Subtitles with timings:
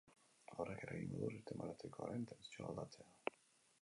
[0.53, 3.11] Horrek eragingo du sistema elektrikoaren tentsioa aldatzea.